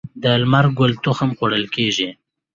[0.21, 2.09] د لمر ګل تخم خوړل کیږي.